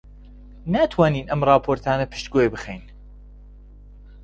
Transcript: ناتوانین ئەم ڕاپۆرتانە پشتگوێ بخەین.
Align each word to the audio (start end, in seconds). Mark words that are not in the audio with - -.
ناتوانین 0.73 1.25
ئەم 1.29 1.41
ڕاپۆرتانە 1.49 2.05
پشتگوێ 2.11 2.47
بخەین. 2.53 2.83